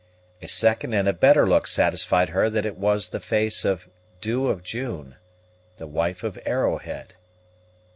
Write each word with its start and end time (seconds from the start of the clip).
A 0.41 0.47
second 0.47 0.95
and 0.95 1.07
a 1.07 1.13
better 1.13 1.47
look 1.47 1.67
satisfied 1.67 2.29
her 2.29 2.49
that 2.49 2.65
it 2.65 2.75
was 2.75 3.09
the 3.09 3.19
face 3.19 3.63
of 3.63 3.83
the 3.83 3.91
Dew 4.19 4.47
of 4.47 4.63
June, 4.63 5.15
the 5.77 5.85
wife 5.85 6.23
of 6.23 6.39
Arrowhead. 6.43 7.13